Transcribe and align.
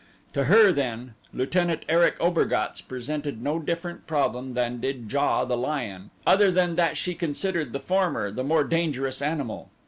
To 0.33 0.45
her, 0.45 0.71
then, 0.71 1.13
Lieutenant 1.31 1.85
Erich 1.87 2.17
Obergatz 2.19 2.81
presented 2.81 3.39
no 3.39 3.59
different 3.59 4.07
problem 4.07 4.55
than 4.55 4.79
did 4.81 5.07
JA, 5.07 5.45
the 5.45 5.55
lion, 5.55 6.09
other 6.25 6.49
than 6.49 6.75
that 6.75 6.97
she 6.97 7.13
considered 7.13 7.71
the 7.71 7.79
former 7.79 8.31
the 8.31 8.43
more 8.43 8.63
dangerous 8.63 9.21
animal. 9.21 9.69